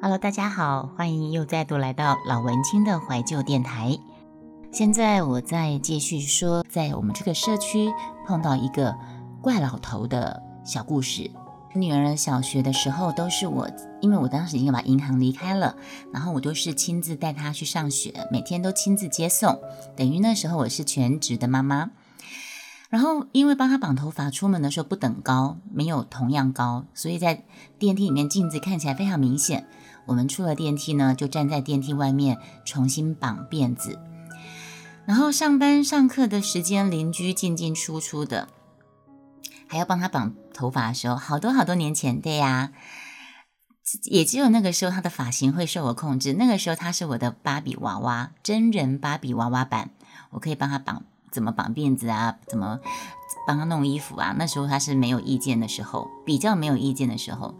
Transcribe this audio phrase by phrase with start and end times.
[0.00, 3.98] Hello，大家好，欢迎又再度来到老文青的怀旧电台。
[4.70, 7.92] 现在我再继续说，在我们这个社区
[8.24, 8.94] 碰到一个
[9.42, 11.28] 怪老头的小故事。
[11.74, 13.68] 女儿小学的时候都是我，
[14.00, 15.74] 因为我当时已经把银行离开了，
[16.12, 19.60] 然后我都是亲自带她去上学，每天都亲自接送，
[19.96, 21.90] 等于那时候我是全职的妈妈。
[22.88, 27.42] 然后因为帮她绑头发，出门的时候不等高，没有同样高，所以在
[27.80, 29.66] 电梯里面镜子看起来非常明显。
[30.08, 34.00] 我们出了电梯呢，就站在电梯外面重新绑辫子。
[35.06, 38.48] 然后上班上课的时间，邻居进进出出的，
[39.66, 42.72] 还要帮他绑头发的时候，好多好多年前，对呀，
[44.04, 46.32] 也只有那个时候他的发型会受我控制。
[46.32, 49.90] 那个时候他是我的芭比娃娃，真人芭比娃娃版，
[50.30, 52.80] 我可以帮他绑怎么绑辫子啊，怎么
[53.46, 54.34] 帮他弄衣服啊。
[54.38, 57.54] 那时候他是没有意见的时候，比较没有意见的时候。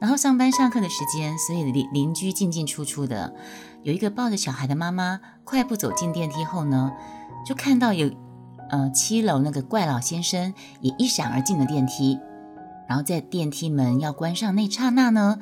[0.00, 3.34] 然后上班上课的时间，所以邻邻居进进出出的，
[3.82, 6.92] 有一个抱着小孩的妈妈快步走进电梯后呢，
[7.44, 8.08] 就看到有
[8.70, 12.18] 呃七楼那个怪老先生也一闪而进了电梯，
[12.88, 15.40] 然后在电梯门要关上那刹那呢，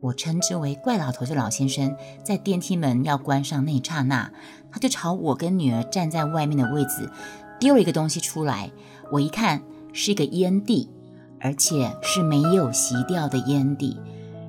[0.00, 4.30] 我称之为怪老头的老先生，在电梯门要关上那刹那，
[4.70, 7.10] 他就朝我跟女儿站在外面的位置
[7.58, 8.70] 丢了一个东西出来，
[9.10, 9.62] 我一看
[9.94, 10.90] 是一个烟蒂。
[11.42, 13.98] 而且是没有洗掉的烟蒂，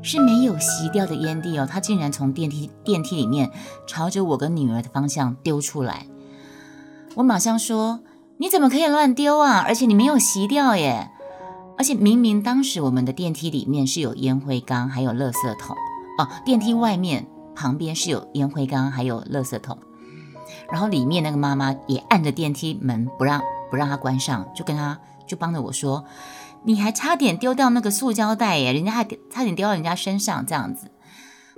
[0.04, 1.68] 是没有洗掉的烟蒂哦！
[1.70, 3.52] 他竟然从电梯电梯里面
[3.88, 6.06] 朝着我跟女儿的方向丢出来。
[7.16, 8.02] 我马上说
[8.38, 9.64] ：“你怎么可以乱丢啊？
[9.66, 11.10] 而且你没有洗掉耶！
[11.78, 15.76] 而且明明当时我们的电梯里面是有烟灰缸，还有垃圾桶
[16.20, 16.28] 哦。
[16.46, 19.80] 电梯外面旁边是有烟灰缸，还有垃圾桶。
[20.72, 23.42] 然后里面那个妈妈也按着电梯门不让
[23.72, 26.06] 不让他关上，就跟他就帮着我说。”
[26.66, 30.92] 你还差点丢掉那个塑胶袋耶，人家还差点丢到人家身上这样子，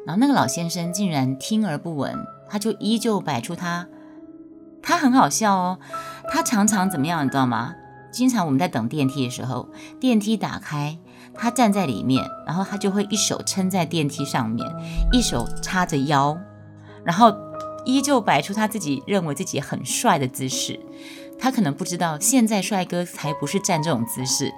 [0.06, 3.88] 然后那个老先生竟然听而不闻，他就依旧摆出他，
[4.82, 5.80] 他很好笑哦，
[6.32, 7.74] 他常常怎么样，你知道吗？
[8.12, 10.98] 经常我们在等电梯的时候，电梯打开，
[11.34, 14.66] 他站在里面，然后他就会一手撑在电梯上面，
[15.12, 16.38] 一手叉着腰，
[17.04, 17.32] 然后
[17.86, 20.80] 依旧摆出他自己认为自己很帅的姿势。
[21.38, 24.54] 他可能不知道，现在帅哥才不是站这种姿势。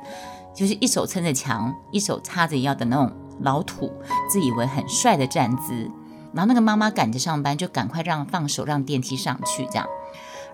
[0.58, 3.94] 就是一手撑着墙，一手叉着腰的那种老土，
[4.28, 5.88] 自以为很帅的站姿。
[6.34, 9.88] 然后那个妈妈赶着上班，就赶快让放手让电梯上去，这样。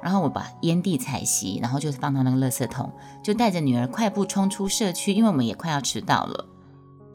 [0.01, 2.91] 然后我把烟蒂踩熄，然后就放到那个垃圾桶，
[3.23, 6.47] 就带着女儿快步冲出社区，因为我们也快要迟到了。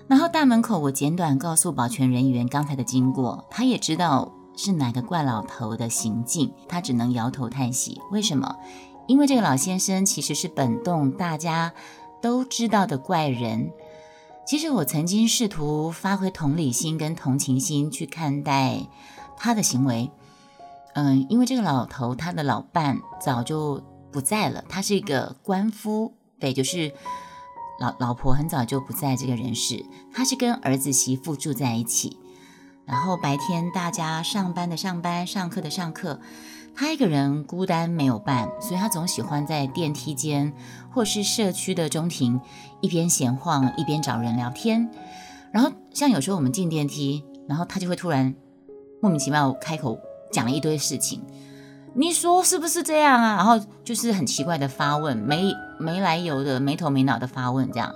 [0.07, 8.01] 然后大门口我简短告诉保全人员刚才的经过，他也知道是哪个怪老头的行径，他只能摇头叹息。
[8.11, 8.57] 为什么？
[9.07, 11.75] 因为这个老先生其实是本栋大家。
[12.21, 13.71] 都知道的怪人，
[14.47, 18.87] 其实我曾经试图发挥同理心跟同情心去看待
[19.37, 20.11] 他的行为。
[20.95, 26.93] 嗯，因为这个老头他的老伴早就不在了，他是一个官夫，对，就是
[27.79, 32.19] 老老婆很早就不在这个人世，他是跟儿子媳妇住在一起，
[32.85, 36.21] 然后白天大家上班的上班，上课的上课。
[36.75, 40.53] 他一个人孤单没有伴，所以他总喜欢在电梯间
[40.93, 42.41] 或是社区的中庭，
[42.81, 44.89] 一边闲晃一边找人聊天。
[45.51, 48.35] 然后像有时候我们进电梯，然后他就会突然
[49.01, 49.99] 莫名其妙开口
[50.31, 51.23] 讲了一堆事情。
[51.95, 53.37] 你说是不是这样啊？
[53.37, 57.93] 然后就是很奇怪的发问，没没来由的没头没脑的发问这样。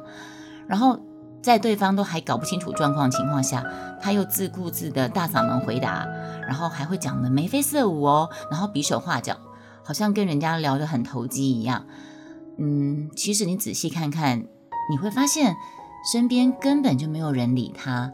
[0.67, 0.99] 然后
[1.43, 3.65] 在对方都还搞不清楚状况情况下，
[4.01, 6.07] 他又自顾自的大嗓门回答。
[6.47, 9.37] 然后还会讲的眉飞色舞哦，然后比手画脚，
[9.85, 11.87] 好像跟人家聊得很投机一样。
[12.59, 14.45] 嗯，其实你仔细看看，
[14.91, 15.55] 你会发现
[16.13, 18.13] 身边根本就没有人理他，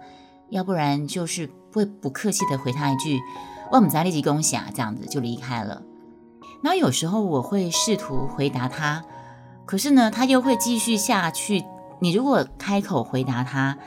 [0.50, 3.19] 要不然就是会不客气的回他一句
[3.72, 5.83] “我们在立即恭喜啊”，这样子就离开了。
[6.62, 9.03] 然后有时候我会试图回答他，
[9.65, 11.65] 可是呢，他又会继续下去。
[12.00, 13.78] 你如果开口回答他，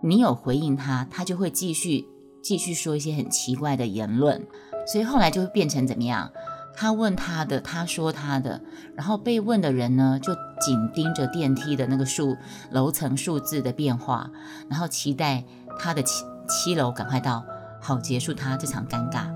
[0.00, 2.08] 你有回应他，他就会继续。
[2.40, 4.46] 继续说一些很奇怪的言论，
[4.86, 6.30] 所以后来就会变成怎么样？
[6.74, 8.62] 他问他的，他说他的，
[8.94, 12.36] 然后被问的人呢，就紧盯着电梯的那个数
[12.70, 14.30] 楼层数字的变化，
[14.70, 15.44] 然后期待
[15.78, 17.44] 他的七七楼赶快到，
[17.82, 19.26] 好结束他这场尴尬。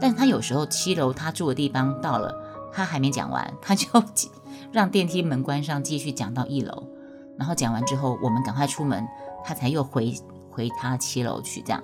[0.00, 2.32] 但他有时候七楼他住的地方到了，
[2.72, 3.86] 他还没讲完，他就
[4.70, 6.86] 让电梯门关上，继续讲到一楼，
[7.38, 9.06] 然后讲完之后，我们赶快出门，
[9.44, 10.14] 他才又回
[10.50, 11.82] 回他七楼去，这样。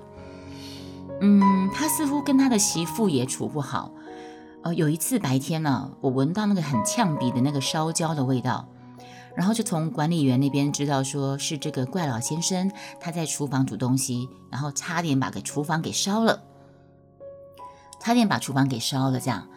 [1.20, 3.92] 嗯，他似乎跟他的媳妇也处不好。
[4.62, 8.68] 呃，有一次白天呢，我闻到那个很呛鼻的那个烧焦的味道，
[9.34, 16.42] 然后就从管理员那边知道说是这个怪老先生他在厨房煮东西，然后差点把个厨房给烧了，
[18.00, 19.48] 差点把厨房给烧了这样。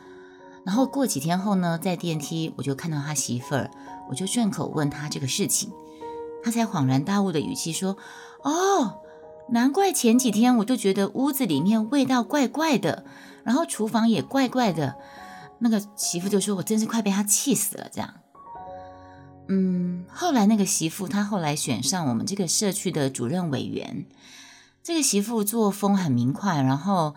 [0.66, 3.72] 然后过几天后呢，在电梯我就看到他媳妇儿，
[4.10, 5.72] 我就顺口问他这个事情，
[6.44, 7.98] 他才恍然大悟的语气说
[8.44, 9.00] ：“哦，
[9.50, 13.06] 难怪前几天我就觉得屋子里面味道怪怪的，
[13.44, 14.96] 然后厨房也怪怪的。”
[15.64, 18.14] 那个媳妇就说：“我真是快被他气死了。”这样，
[19.48, 24.06] 嗯，后来那个媳妇她后来选上我们这个社区的主任委员，
[24.82, 27.14] 这个媳妇作风很明快，然后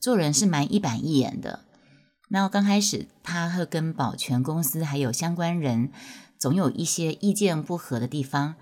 [0.00, 1.60] 做人是蛮一板一眼的。
[2.28, 5.90] 那刚开始，他会跟保全公司还有相关人，
[6.38, 8.54] 总有一些意见不合的地方。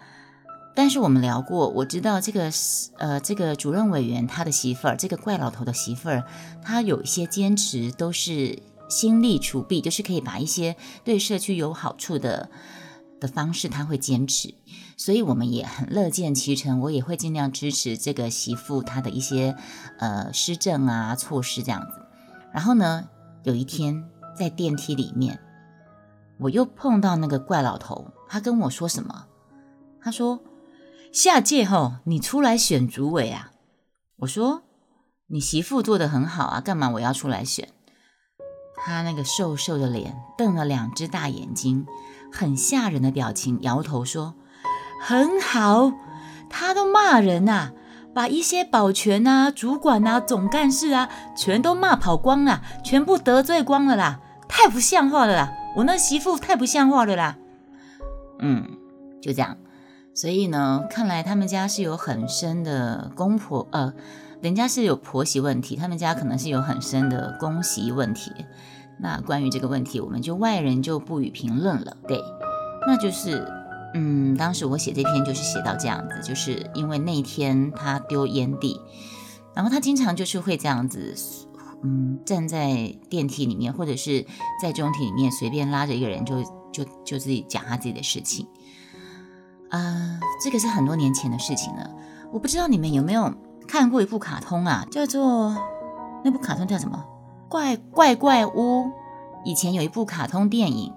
[0.74, 2.52] 但是我们聊过，我知道这个
[2.98, 6.24] 呃，这个主任委员他的媳妇儿，这个怪老头的媳妇儿，
[6.62, 8.58] 他有一些坚持，都是
[8.88, 12.50] 心力储备，就是可以把一些对社区有好处的
[13.18, 14.54] 的方式，他会坚持。
[14.96, 19.56] 所以我们也很乐见其成，我也会尽量支持这个媳妇她的一些
[19.98, 22.06] 呃施政啊措施这样子。
[22.52, 23.08] 然后呢？
[23.46, 24.02] 有一天
[24.36, 25.38] 在电梯里面，
[26.40, 28.10] 我又碰到那个怪老头。
[28.28, 29.26] 他跟我说什么？
[30.02, 30.40] 他说
[31.14, 33.52] ：“下届后你出来选主委啊？”
[34.18, 34.64] 我说
[35.30, 37.68] ：“你媳妇做的很好啊，干嘛我要出来选？”
[38.84, 41.86] 他那个瘦瘦的脸，瞪了两只大眼睛，
[42.32, 44.34] 很吓人的表情，摇头说
[45.00, 45.92] ：“很好。”
[46.50, 47.70] 他都骂人呐。
[48.16, 54.20] 把一些保全啊、主管啊、总干事啊，全都骂跑光了，全部得罪光了啦！
[54.48, 55.52] 太不像话了啦！
[55.76, 57.36] 我那媳妇太不像话了啦！
[58.38, 58.66] 嗯，
[59.20, 59.58] 就这样。
[60.14, 63.92] 所以呢，看来他们家是有很深的公婆，呃，
[64.40, 68.32] 人家是有婆媳问题，他们家可能是有很深的公媳问题。
[68.98, 71.94] 那关于这个问题，我们就外人就不予评论了。
[72.08, 72.18] 对，
[72.86, 73.46] 那就是。
[73.94, 78.78] 嗯，当时我写这篇就是写到这样子，就是因为那一天他丢烟蒂，
[79.54, 81.14] 然后他经常就是会这样子，
[81.82, 84.26] 嗯，站在电梯里面或者是
[84.60, 86.42] 在中庭里面随便拉着一个人就
[86.72, 88.46] 就就自己讲他自己的事情，
[89.70, 91.90] 啊，这个是很多年前的事情了。
[92.32, 93.32] 我不知道你们有没有
[93.66, 95.56] 看过一部卡通啊，叫做
[96.22, 97.02] 那部卡通叫什么？
[97.48, 98.90] 怪怪怪屋。
[99.44, 100.92] 以前有一部卡通电影，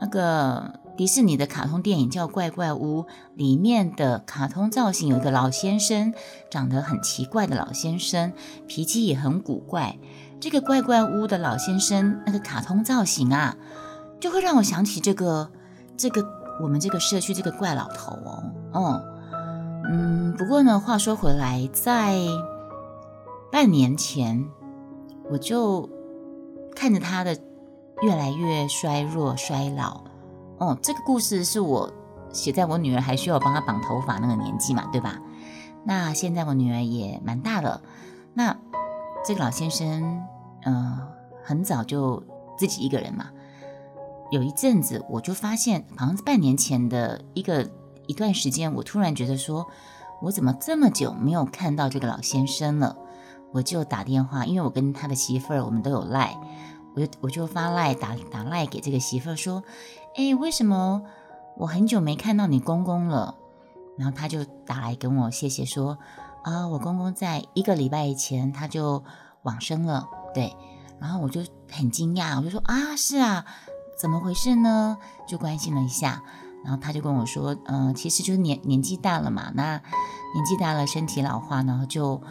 [0.00, 0.80] 那个。
[0.96, 3.02] 迪士尼的卡通电影叫《怪怪屋》，
[3.34, 6.14] 里面的卡通造型有一个老先生，
[6.50, 8.32] 长得很奇怪的老先生，
[8.68, 9.98] 脾气也很古怪。
[10.38, 13.56] 这个怪怪屋的老先生那个卡通造型啊，
[14.20, 15.50] 就会让我想起这个
[15.96, 16.24] 这个
[16.62, 19.02] 我们这个社区这个怪老头哦哦
[19.90, 20.32] 嗯。
[20.34, 22.18] 不过呢，话说回来，在
[23.50, 24.44] 半年前，
[25.28, 25.88] 我就
[26.76, 27.36] 看着他的
[28.02, 30.04] 越来越衰弱衰老。
[30.58, 31.92] 哦，这个故事是我
[32.32, 35.20] 写在我女儿还需要帮她绑头发那个年纪嘛，对吧？
[35.84, 37.82] 那现在我女儿也蛮大了，
[38.32, 38.56] 那
[39.24, 40.22] 这个老先生，
[40.64, 40.98] 嗯，
[41.42, 42.22] 很早就
[42.56, 43.26] 自己一个人嘛。
[44.30, 47.70] 有一阵子，我就发现，好像是半年前的一个
[48.06, 49.66] 一段时间，我突然觉得说，
[50.22, 52.96] 我怎么这么久没有看到这个老先生了？
[53.52, 56.36] 我就打电话，因为我跟他的媳妇儿，我们都有赖，
[56.94, 59.62] 我就我就发赖打打赖给这个媳妇说。
[60.16, 61.02] 哎，为什么
[61.56, 63.34] 我很久没看到你公公了？
[63.98, 65.98] 然后他就打来跟我谢谢说，
[66.44, 69.02] 啊，我公公在一个礼拜以前他就
[69.42, 70.54] 往生了，对。
[71.00, 73.44] 然后我就很惊讶，我就说啊，是啊，
[73.98, 74.96] 怎么回事呢？
[75.26, 76.22] 就关心了一下，
[76.64, 79.82] 然后他就跟我说，嗯，其实就是年年纪大了嘛，那
[80.34, 82.22] 年纪大了，身体老化，然后就，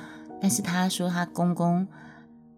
[0.42, 1.86] 但是他说他公公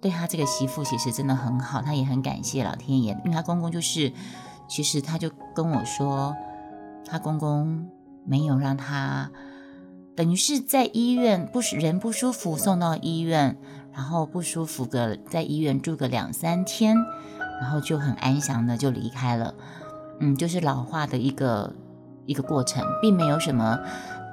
[0.02, 4.12] 对他这个媳妇其实真的很好，他也很感谢老天爷，因为他公公就是。
[4.68, 6.36] 其实他就跟我说，
[7.06, 7.88] 他公公
[8.26, 9.30] 没有让他，
[10.16, 13.60] 等于是在医院不人不舒服送到医院，
[13.94, 16.98] 然后不舒服个在医院住个两三天，
[17.62, 19.54] 然后就很安详的就离开了。
[20.20, 21.72] 嗯，就是老化的一个
[22.26, 23.80] 一个过程，并没有什么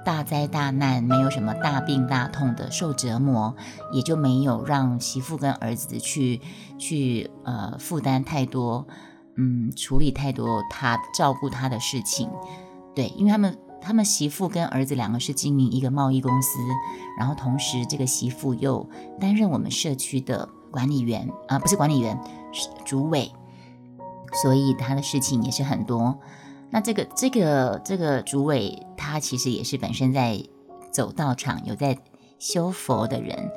[0.04, 3.54] 大灾大难，没有什么大病大痛的受折磨，
[3.92, 6.40] 也就没有让媳妇跟儿子去
[6.78, 8.86] 去呃负担太多。
[9.36, 12.28] 嗯，处理太多他照顾他的事情，
[12.94, 16.58] 对，因为他们他们媳妇跟儿子两个是经营一个贸易公司，
[17.18, 18.86] 然后同时这个媳妇又
[19.18, 22.20] 担任我们社区的管理员啊，不是管理员，
[22.52, 23.32] 是主委，
[24.42, 26.18] 所以他的事情也是很多。
[26.68, 30.42] 那这个这个这个主委他其实也是本身在
[30.90, 31.98] 走道场有在
[32.38, 33.50] 修佛的人。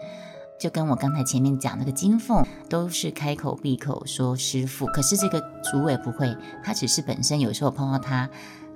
[0.60, 8.30] 就跟我刚才前面讲那个金凤，都是开口闭口说师傅，可是这个主委不会，他只是本身有时候碰到他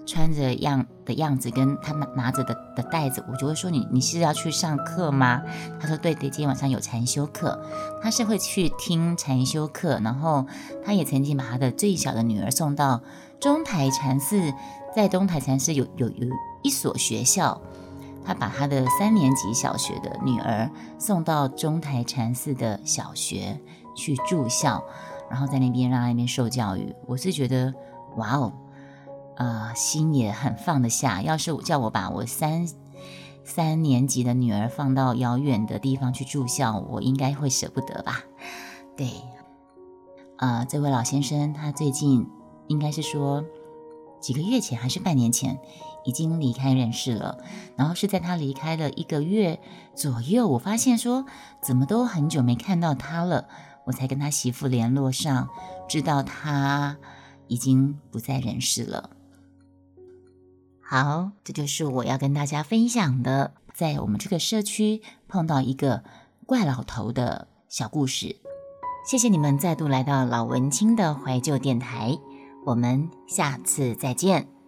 [0.06, 5.42] 穿着样的样子，跟他拿拿着的的袋子，我就会说你你是要去上课吗？
[5.82, 7.62] 他说对对，今天晚上有禅修课，
[8.02, 10.46] 他是会去听禅修课，然后
[10.86, 13.02] 他也曾经把他的最小的女儿送到
[13.40, 14.54] 中台禅寺，
[15.00, 16.28] 在东台禅寺有有有
[16.62, 17.62] 一所学校，
[18.26, 23.58] 他把他的三年级小学的女儿送到中台禅寺的小学
[23.96, 24.84] 去住校，
[25.30, 26.94] 然后在那边让那边受教育。
[27.08, 27.74] 我是觉得
[28.18, 28.52] 哇哦。
[29.38, 31.22] 呃，心也很放得下。
[31.22, 32.68] 要是叫我把我三
[33.46, 38.22] 三年级的女儿放到遥远的地方去住校，我应该会舍不得吧？
[38.98, 39.08] 对，
[40.36, 42.28] 啊，这位老先生他最近
[42.68, 43.46] 应该是说
[44.20, 45.60] 几个月前还是半年前
[46.04, 47.38] 已经离开人世了。
[47.76, 49.60] 然后是在他离开了一个月
[49.96, 51.26] 左右，我发现说
[51.62, 53.48] 怎么都很久没看到他了，
[53.86, 55.50] 我才跟他媳妇联络上，
[55.88, 56.98] 知道他
[57.48, 59.10] 已经不在人世了。
[60.82, 66.04] 好，这就是我要跟大家分享的，在我们这个社区碰到一个
[66.46, 68.38] 怪老头的小故事。
[69.06, 72.18] 谢谢你们再度来到老文青的怀旧电台，
[72.66, 74.59] 我们下次再见。